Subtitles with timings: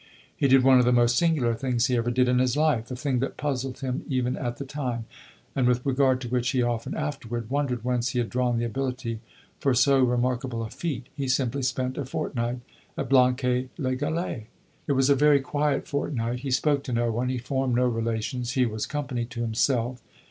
[0.35, 2.95] He did one of the most singular things he ever did in his life a
[2.95, 5.05] thing that puzzled him even at the time,
[5.55, 9.19] and with regard to which he often afterward wondered whence he had drawn the ability
[9.59, 12.61] for so remarkable a feat he simply spent a fortnight
[12.97, 14.47] at Blanquais les Galets.
[14.87, 18.53] It was a very quiet fortnight; he spoke to no one, he formed no relations,
[18.53, 20.01] he was company to himself.